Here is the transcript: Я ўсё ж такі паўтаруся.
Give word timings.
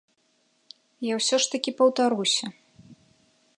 Я 1.11 1.17
ўсё 1.19 1.35
ж 1.45 1.53
такі 1.53 1.71
паўтаруся. 1.81 2.45